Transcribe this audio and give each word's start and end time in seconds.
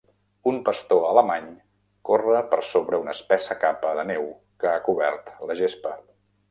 Un 0.51 0.55
pastor 0.69 1.03
alemany 1.09 1.51
corre 2.11 2.41
per 2.55 2.61
sobre 2.73 3.03
una 3.05 3.15
espessa 3.19 3.61
capa 3.67 3.93
de 4.01 4.09
neu 4.15 4.27
que 4.65 4.75
ha 4.75 4.85
cobert 4.91 5.35
la 5.51 5.63
gespa. 5.65 5.99